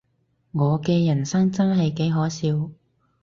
[0.53, 2.71] 我嘅人生真係幾可笑